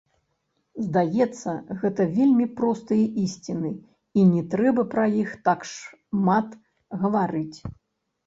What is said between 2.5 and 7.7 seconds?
простыя ісціны і не трэба пра іх так шмат гаварыць.